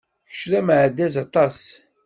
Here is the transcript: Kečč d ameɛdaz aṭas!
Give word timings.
Kečč 0.29 0.41
d 0.51 0.53
ameɛdaz 0.59 1.15
aṭas! 1.25 1.59